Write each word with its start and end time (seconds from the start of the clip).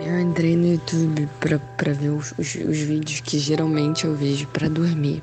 Eu 0.00 0.18
entrei 0.18 0.56
no 0.56 0.72
YouTube 0.72 1.28
pra, 1.38 1.58
pra 1.76 1.92
ver 1.92 2.08
os, 2.08 2.32
os, 2.38 2.54
os 2.54 2.78
vídeos 2.78 3.20
que 3.20 3.38
geralmente 3.38 4.06
eu 4.06 4.14
vejo 4.14 4.46
pra 4.48 4.68
dormir. 4.68 5.22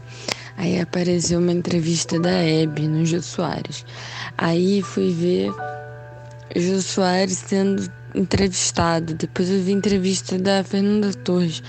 Aí 0.55 0.79
apareceu 0.79 1.39
uma 1.39 1.51
entrevista 1.51 2.19
da 2.19 2.31
Hebe 2.31 2.87
no 2.87 3.05
Jô 3.05 3.21
Soares. 3.21 3.85
Aí 4.37 4.81
fui 4.81 5.11
ver 5.11 5.51
Jô 6.55 6.79
Soares 6.81 7.37
sendo 7.37 7.91
entrevistado. 8.13 9.13
Depois 9.13 9.49
eu 9.49 9.61
vi 9.61 9.71
entrevista 9.71 10.37
da 10.37 10.63
Fernanda 10.63 11.13
Torres. 11.13 11.63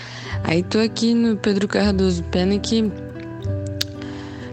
Aí 0.45 0.63
tô 0.63 0.79
aqui 0.79 1.15
no 1.15 1.37
Pedro 1.37 1.67
Cardoso. 1.67 2.23
Pena 2.25 2.59
que 2.59 2.91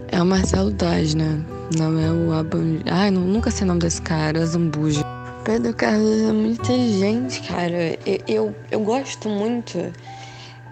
é 0.08 0.22
o 0.22 0.26
Marcelo 0.26 0.72
Taz, 0.72 1.14
né? 1.14 1.40
Não 1.76 1.98
é 1.98 2.10
o 2.10 2.32
Aban... 2.32 2.80
Ai, 2.86 3.10
não, 3.10 3.22
nunca 3.22 3.50
sei 3.50 3.64
o 3.64 3.68
nome 3.68 3.80
desse 3.80 4.00
cara, 4.00 4.44
Zambuja. 4.46 5.15
Pedro 5.46 5.72
Cardoso 5.74 6.28
é 6.28 6.32
muito 6.32 6.60
inteligente, 6.60 7.40
cara. 7.42 7.96
Eu, 8.04 8.18
eu, 8.26 8.56
eu 8.68 8.80
gosto 8.80 9.28
muito 9.28 9.78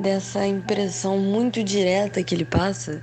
dessa 0.00 0.44
impressão 0.44 1.16
muito 1.16 1.62
direta 1.62 2.24
que 2.24 2.34
ele 2.34 2.44
passa 2.44 3.00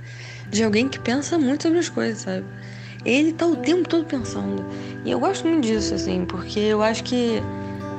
de 0.50 0.62
alguém 0.62 0.86
que 0.86 0.98
pensa 0.98 1.38
muito 1.38 1.62
sobre 1.62 1.78
as 1.78 1.88
coisas, 1.88 2.18
sabe? 2.24 2.44
Ele 3.06 3.32
tá 3.32 3.46
o 3.46 3.56
tempo 3.56 3.88
todo 3.88 4.04
pensando. 4.04 4.62
E 5.02 5.10
eu 5.10 5.18
gosto 5.18 5.48
muito 5.48 5.64
disso, 5.64 5.94
assim, 5.94 6.26
porque 6.26 6.60
eu 6.60 6.82
acho 6.82 7.02
que 7.04 7.42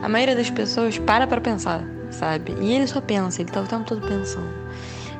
a 0.04 0.08
maioria 0.08 0.36
das 0.36 0.52
pessoas 0.52 1.00
para 1.00 1.26
pra 1.26 1.42
pensar, 1.42 1.84
sabe? 2.12 2.56
E 2.62 2.74
ele 2.74 2.86
só 2.86 3.02
pensa, 3.02 3.42
ele 3.42 3.50
tá 3.50 3.60
o 3.60 3.68
tempo 3.68 3.86
todo 3.86 4.08
pensando. 4.08 4.54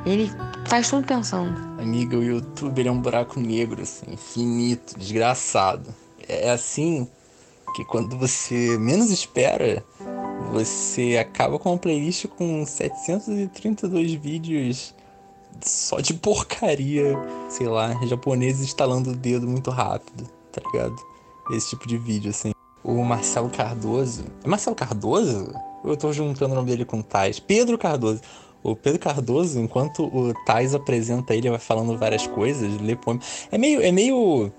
Ele 0.06 0.30
faz 0.66 0.88
tudo 0.88 1.04
pensando. 1.04 1.56
Amiga, 1.82 2.16
o 2.16 2.22
YouTube 2.22 2.78
ele 2.78 2.88
é 2.88 2.92
um 2.92 3.00
buraco 3.00 3.40
negro, 3.40 3.82
assim, 3.82 4.12
infinito, 4.12 4.96
desgraçado. 4.96 5.92
É 6.28 6.52
assim 6.52 7.08
que 7.74 7.84
quando 7.84 8.16
você 8.16 8.78
menos 8.78 9.10
espera, 9.10 9.84
você 10.52 11.18
acaba 11.18 11.58
com 11.58 11.72
uma 11.72 11.78
playlist 11.78 12.26
com 12.28 12.64
732 12.64 14.14
vídeos 14.14 14.94
só 15.62 16.00
de 16.00 16.14
porcaria, 16.14 17.16
sei 17.48 17.66
lá, 17.66 17.92
japoneses 18.06 18.64
instalando 18.64 19.10
o 19.10 19.16
dedo 19.16 19.46
muito 19.46 19.70
rápido, 19.70 20.28
tá 20.52 20.60
ligado? 20.72 20.96
Esse 21.52 21.70
tipo 21.70 21.86
de 21.86 21.98
vídeo, 21.98 22.30
assim. 22.30 22.52
O 22.82 23.02
Marcelo 23.02 23.50
Cardoso. 23.50 24.24
É 24.42 24.48
Marcelo 24.48 24.76
Cardoso? 24.76 25.52
Eu 25.84 25.96
tô 25.96 26.12
juntando 26.12 26.52
o 26.52 26.56
nome 26.56 26.70
dele 26.70 26.84
com 26.84 27.00
o 27.00 27.02
Tais. 27.02 27.38
Pedro 27.38 27.78
Cardoso. 27.78 28.20
O 28.62 28.74
Pedro 28.74 28.98
Cardoso, 28.98 29.60
enquanto 29.60 30.04
o 30.04 30.32
Tais 30.46 30.74
apresenta 30.74 31.34
ele, 31.34 31.50
vai 31.50 31.58
falando 31.58 31.98
várias 31.98 32.26
coisas, 32.26 32.80
lê 32.80 32.96
poema. 32.96 33.20
É 33.50 33.58
meio, 33.58 33.82
é 33.82 33.92
meio 33.92 34.50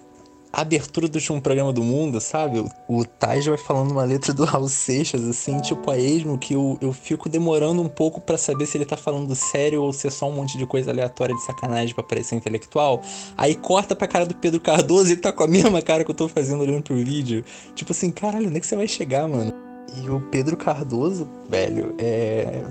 abertura 0.55 1.07
do 1.07 1.15
último 1.15 1.41
programa 1.41 1.73
do 1.73 1.83
mundo, 1.83 2.21
sabe? 2.21 2.63
O, 2.87 3.03
Taj 3.03 3.49
vai 3.49 3.57
falando 3.57 3.91
uma 3.91 4.03
letra 4.03 4.33
do 4.33 4.45
Raul 4.45 4.69
Seixas, 4.69 5.23
assim, 5.27 5.59
tipo 5.59 5.91
a 5.91 5.97
esmo, 5.97 6.37
que 6.37 6.53
eu, 6.53 6.77
eu 6.81 6.93
fico 6.93 7.27
demorando 7.27 7.81
um 7.81 7.89
pouco 7.89 8.21
para 8.21 8.37
saber 8.37 8.65
se 8.65 8.77
ele 8.77 8.85
tá 8.85 8.95
falando 8.95 9.35
sério 9.35 9.83
ou 9.83 9.91
se 9.91 10.07
é 10.07 10.09
só 10.09 10.29
um 10.29 10.33
monte 10.33 10.57
de 10.57 10.65
coisa 10.65 10.91
aleatória 10.91 11.35
de 11.35 11.41
sacanagem 11.43 11.93
para 11.93 12.03
parecer 12.03 12.35
intelectual. 12.35 13.01
Aí 13.37 13.55
corta 13.55 13.95
pra 13.95 14.07
cara 14.07 14.25
do 14.25 14.35
Pedro 14.35 14.61
Cardoso 14.61 15.11
e 15.11 15.17
tá 15.17 15.31
com 15.31 15.43
a 15.43 15.47
mesma 15.47 15.81
cara 15.81 16.03
que 16.03 16.11
eu 16.11 16.15
tô 16.15 16.27
fazendo 16.27 16.61
olhando 16.61 16.83
pro 16.83 16.95
vídeo. 16.95 17.43
Tipo 17.75 17.91
assim, 17.91 18.09
caralho, 18.09 18.47
onde 18.47 18.57
é 18.57 18.59
que 18.59 18.67
você 18.67 18.75
vai 18.75 18.87
chegar, 18.87 19.27
mano? 19.27 19.53
E 20.01 20.09
o 20.09 20.19
Pedro 20.19 20.57
Cardoso, 20.57 21.27
velho, 21.49 21.95
é. 21.97 22.63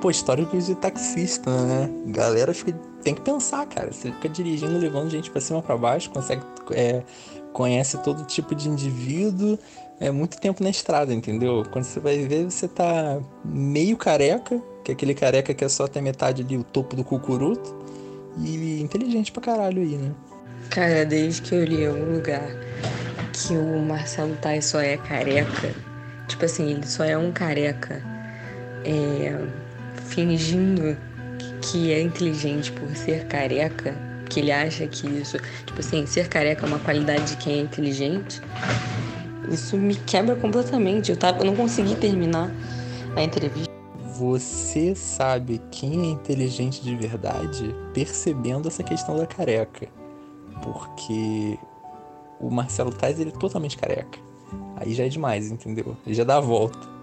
Pô, 0.00 0.10
história 0.10 0.44
de 0.44 0.74
taxista, 0.76 1.50
né? 1.50 1.90
Galera 2.06 2.54
fica 2.54 2.72
tem 3.02 3.14
que 3.14 3.20
pensar, 3.20 3.64
cara. 3.66 3.92
Você 3.92 4.10
fica 4.10 4.28
dirigindo, 4.28 4.76
levando 4.78 5.08
gente 5.08 5.30
para 5.30 5.40
cima 5.40 5.62
para 5.62 5.76
baixo, 5.76 6.10
consegue 6.10 6.42
é, 6.72 7.04
conhece 7.52 7.96
todo 7.98 8.24
tipo 8.24 8.52
de 8.52 8.68
indivíduo, 8.68 9.56
é 10.00 10.10
muito 10.10 10.40
tempo 10.40 10.62
na 10.62 10.70
estrada, 10.70 11.14
entendeu? 11.14 11.64
Quando 11.70 11.84
você 11.84 12.00
vai 12.00 12.18
ver, 12.18 12.44
você 12.44 12.66
tá 12.66 13.20
meio 13.44 13.96
careca, 13.96 14.60
que 14.84 14.90
é 14.90 14.94
aquele 14.94 15.14
careca 15.14 15.54
que 15.54 15.64
é 15.64 15.68
só 15.68 15.84
até 15.84 16.00
metade 16.00 16.42
ali, 16.42 16.58
o 16.58 16.64
topo 16.64 16.96
do 16.96 17.04
cucuruto, 17.04 17.74
e 18.38 18.82
inteligente 18.82 19.30
pra 19.30 19.40
caralho 19.40 19.80
aí, 19.80 19.96
né? 19.96 20.12
Cara, 20.68 21.06
desde 21.06 21.42
que 21.42 21.54
eu 21.54 21.64
li 21.64 21.84
em 21.84 21.86
algum 21.86 22.14
lugar 22.14 22.50
que 23.32 23.56
o 23.56 23.78
Marcelo 23.82 24.36
Tais 24.36 24.66
só 24.66 24.80
é 24.80 24.96
careca, 24.96 25.74
tipo 26.26 26.44
assim, 26.44 26.72
ele 26.72 26.86
só 26.86 27.04
é 27.04 27.16
um 27.16 27.30
careca 27.30 28.02
é, 28.84 29.34
fingindo 30.08 30.96
que 31.60 31.92
é 31.92 32.00
inteligente 32.00 32.72
por 32.72 32.88
ser 32.96 33.26
careca, 33.26 33.94
que 34.28 34.40
ele 34.40 34.52
acha 34.52 34.86
que 34.86 35.06
isso, 35.06 35.38
tipo 35.64 35.80
assim, 35.80 36.06
ser 36.06 36.28
careca 36.28 36.64
é 36.64 36.68
uma 36.68 36.78
qualidade 36.78 37.34
de 37.34 37.36
quem 37.36 37.54
é 37.54 37.62
inteligente, 37.62 38.40
isso 39.50 39.76
me 39.76 39.94
quebra 39.94 40.34
completamente. 40.36 41.10
Eu, 41.10 41.16
tava, 41.16 41.38
eu 41.38 41.44
não 41.44 41.56
consegui 41.56 41.94
terminar 41.94 42.50
a 43.14 43.22
entrevista. 43.22 43.70
Você 44.18 44.94
sabe 44.94 45.60
quem 45.70 46.02
é 46.02 46.10
inteligente 46.12 46.82
de 46.82 46.96
verdade 46.96 47.74
percebendo 47.92 48.68
essa 48.68 48.82
questão 48.82 49.16
da 49.16 49.26
careca. 49.26 49.88
Porque 50.62 51.58
o 52.40 52.50
Marcelo 52.50 52.90
Tais 52.90 53.20
ele 53.20 53.30
é 53.30 53.38
totalmente 53.38 53.76
careca. 53.76 54.18
Aí 54.76 54.94
já 54.94 55.04
é 55.04 55.08
demais, 55.08 55.50
entendeu? 55.50 55.96
Ele 56.06 56.14
já 56.14 56.24
dá 56.24 56.36
a 56.36 56.40
volta. 56.40 56.95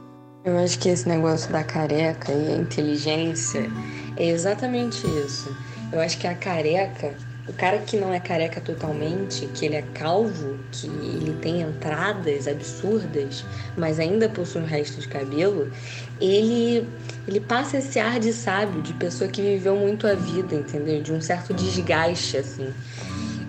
Eu 0.46 0.58
acho 0.58 0.78
que 0.80 0.90
esse 0.90 1.08
negócio 1.08 1.52
da 1.52 1.64
careca 1.64 2.34
e 2.34 2.52
a 2.52 2.58
inteligência 2.58 3.72
é 4.18 4.26
exatamente 4.28 5.08
isso. 5.08 5.58
Eu 5.92 6.02
acho 6.02 6.18
que 6.18 6.28
a 6.28 6.36
careca, 6.36 7.16
o 7.48 7.54
cara 7.54 7.80
que 7.80 7.96
não 7.96 8.12
é 8.14 8.20
careca 8.20 8.60
totalmente, 8.60 9.48
que 9.48 9.66
ele 9.66 9.76
é 9.76 9.82
calvo, 9.82 10.68
que 10.70 10.88
ele 10.88 11.38
tem 11.40 11.62
entradas 11.62 12.46
absurdas, 12.48 13.46
mas 13.78 14.00
ainda 14.00 14.28
possui 14.28 14.62
um 14.64 14.66
resto 14.66 15.00
de 15.00 15.08
cabelo, 15.08 15.72
ele 16.20 16.94
ele 17.26 17.40
passa 17.40 17.78
esse 17.78 17.98
ar 18.00 18.20
de 18.20 18.34
sábio, 18.34 18.82
de 18.82 18.94
pessoa 18.94 19.30
que 19.30 19.42
viveu 19.42 19.78
muito 19.78 20.06
a 20.06 20.14
vida, 20.16 20.56
entendeu? 20.56 21.02
De 21.02 21.14
um 21.14 21.22
certo 21.22 21.54
desgaste 21.54 22.36
assim. 22.38 22.76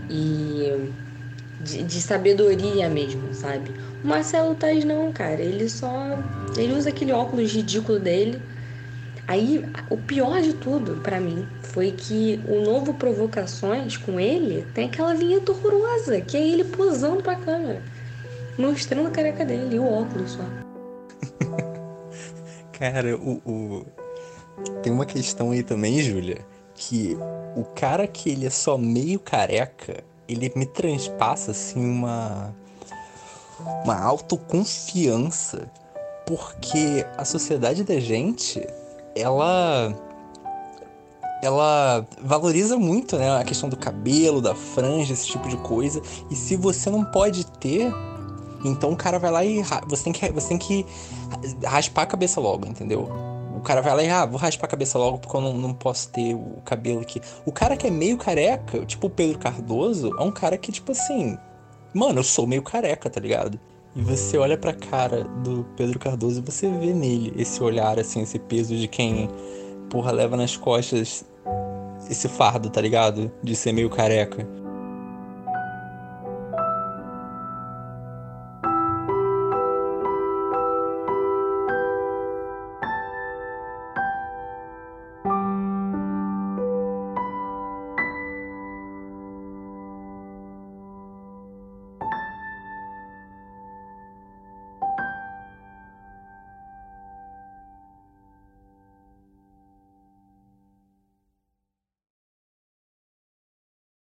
E 0.08 0.94
de, 1.64 1.82
de 1.82 2.02
sabedoria 2.02 2.88
mesmo, 2.88 3.32
sabe? 3.32 3.70
O 4.02 4.06
Marcelo 4.06 4.54
Tais 4.54 4.84
não, 4.84 5.12
cara, 5.12 5.40
ele 5.40 5.68
só 5.68 6.18
ele 6.56 6.74
usa 6.74 6.90
aquele 6.90 7.12
óculos 7.12 7.52
ridículo 7.52 7.98
dele 7.98 8.40
Aí, 9.26 9.64
o 9.88 9.96
pior 9.96 10.42
de 10.42 10.52
tudo 10.52 11.00
para 11.00 11.18
mim 11.18 11.48
foi 11.62 11.92
que 11.92 12.38
o 12.46 12.60
novo 12.60 12.92
Provocações 12.92 13.96
com 13.96 14.20
ele 14.20 14.66
tem 14.74 14.86
aquela 14.86 15.14
vinheta 15.14 15.50
horrorosa, 15.50 16.20
que 16.20 16.36
é 16.36 16.46
ele 16.46 16.64
posando 16.64 17.22
pra 17.22 17.36
câmera, 17.36 17.82
mostrando 18.58 19.08
a 19.08 19.10
careca 19.10 19.44
dele 19.44 19.76
e 19.76 19.78
o 19.78 19.90
óculos 19.90 20.32
só. 20.32 20.44
Cara, 22.78 23.16
o, 23.16 23.40
o, 23.46 23.86
tem 24.82 24.92
uma 24.92 25.06
questão 25.06 25.52
aí 25.52 25.62
também, 25.62 26.02
Júlia, 26.02 26.44
que 26.74 27.16
o 27.56 27.64
cara 27.64 28.06
que 28.06 28.28
ele 28.28 28.44
é 28.46 28.50
só 28.50 28.76
meio 28.76 29.18
careca, 29.18 30.04
ele 30.28 30.52
me 30.54 30.66
transpassa 30.66 31.50
assim 31.50 31.84
uma 31.84 32.54
uma 33.84 33.98
autoconfiança, 33.98 35.70
porque 36.26 37.06
a 37.16 37.24
sociedade 37.24 37.84
da 37.84 37.98
gente 38.00 38.66
ela 39.14 39.94
ela 41.42 42.06
valoriza 42.22 42.76
muito, 42.76 43.18
né, 43.18 43.38
a 43.38 43.44
questão 43.44 43.68
do 43.68 43.76
cabelo, 43.76 44.40
da 44.40 44.54
franja, 44.54 45.12
esse 45.12 45.26
tipo 45.26 45.46
de 45.46 45.58
coisa. 45.58 46.00
E 46.30 46.34
se 46.34 46.56
você 46.56 46.88
não 46.88 47.04
pode 47.04 47.44
ter, 47.44 47.92
então 48.64 48.92
o 48.92 48.96
cara 48.96 49.18
vai 49.18 49.30
lá 49.30 49.44
e 49.44 49.62
você 49.86 50.04
tem 50.04 50.12
que 50.12 50.32
você 50.32 50.48
tem 50.48 50.58
que 50.58 50.86
raspar 51.64 52.02
a 52.02 52.06
cabeça 52.06 52.40
logo, 52.40 52.66
entendeu? 52.66 53.33
Cara 53.64 53.80
vai 53.80 53.96
lá 53.96 54.02
e 54.02 54.10
ah, 54.10 54.26
vou 54.26 54.38
raspar 54.38 54.66
a 54.66 54.70
cabeça 54.70 54.98
logo 54.98 55.18
porque 55.18 55.36
eu 55.36 55.40
não, 55.40 55.54
não 55.54 55.74
posso 55.74 56.10
ter 56.10 56.34
o 56.34 56.60
cabelo 56.64 57.00
aqui. 57.00 57.20
O 57.46 57.50
cara 57.50 57.76
que 57.76 57.86
é 57.86 57.90
meio 57.90 58.16
careca, 58.16 58.84
tipo 58.84 59.06
o 59.06 59.10
Pedro 59.10 59.38
Cardoso, 59.38 60.14
é 60.18 60.22
um 60.22 60.30
cara 60.30 60.56
que 60.58 60.70
tipo 60.70 60.92
assim, 60.92 61.36
mano, 61.92 62.20
eu 62.20 62.24
sou 62.24 62.46
meio 62.46 62.62
careca, 62.62 63.08
tá 63.08 63.20
ligado? 63.20 63.58
E 63.96 64.02
você 64.02 64.36
olha 64.36 64.58
pra 64.58 64.72
cara 64.72 65.24
do 65.24 65.64
Pedro 65.76 65.98
Cardoso 65.98 66.40
e 66.40 66.42
você 66.42 66.68
vê 66.68 66.92
nele 66.92 67.32
esse 67.36 67.62
olhar, 67.62 67.98
assim, 67.98 68.22
esse 68.22 68.38
peso 68.38 68.76
de 68.76 68.88
quem, 68.88 69.30
porra, 69.88 70.10
leva 70.10 70.36
nas 70.36 70.56
costas 70.56 71.24
esse 72.10 72.28
fardo, 72.28 72.68
tá 72.68 72.80
ligado? 72.80 73.30
De 73.42 73.54
ser 73.54 73.72
meio 73.72 73.88
careca. 73.88 74.46